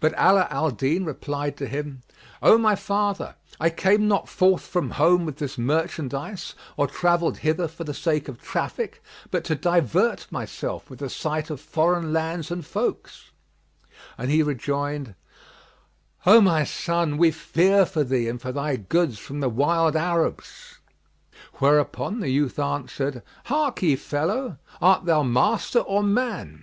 [0.00, 2.00] But Ala al Din replied to him,
[2.42, 7.68] "O my father, I came not forth from home with this merchandise, or travelled hither
[7.68, 12.50] for the sake of traffic, but to divert myself with the sight of foreign lands
[12.50, 13.32] and folks;"
[14.16, 15.14] and he rejoined,
[16.24, 20.78] "O my son, we fear for thee and for thy goods from the wild Arabs."
[21.56, 26.58] Whereupon the youth answered "Harkye, fellow, art thou master or man?